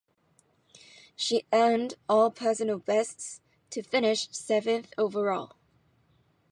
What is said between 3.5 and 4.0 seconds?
to